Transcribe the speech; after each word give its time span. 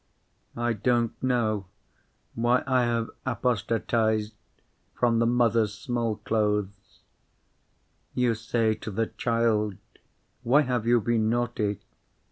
I 0.57 0.73
don't 0.73 1.11
know 1.21 1.67
why 2.33 2.63
I 2.65 2.85
have 2.85 3.11
apostatised 3.23 4.33
from 4.95 5.19
the 5.19 5.27
Mothers' 5.27 5.75
Small 5.77 6.15
Clothes. 6.15 7.03
You 8.15 8.33
say 8.33 8.73
to 8.73 8.89
the 8.89 9.05
child, 9.05 9.75
Why 10.41 10.63
have 10.63 10.87
you 10.87 11.01
been 11.01 11.29
naughty? 11.29 11.81